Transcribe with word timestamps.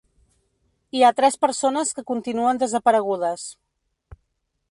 Hi 0.99 1.03
ha 1.03 1.11
tres 1.19 1.37
persones 1.43 1.93
que 1.99 2.05
continuen 2.13 2.63
desaparegudes. 2.65 3.47